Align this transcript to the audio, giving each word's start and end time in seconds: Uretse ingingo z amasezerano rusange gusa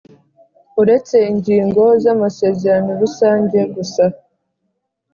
Uretse 0.81 1.17
ingingo 1.31 1.83
z 2.01 2.05
amasezerano 2.13 2.89
rusange 3.01 3.59
gusa 3.75 4.03